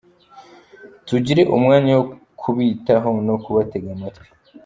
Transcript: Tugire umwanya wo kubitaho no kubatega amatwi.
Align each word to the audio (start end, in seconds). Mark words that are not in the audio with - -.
Tugire 1.07 1.41
umwanya 1.55 1.91
wo 1.97 2.05
kubitaho 2.41 3.09
no 3.27 3.35
kubatega 3.43 3.89
amatwi. 3.95 4.27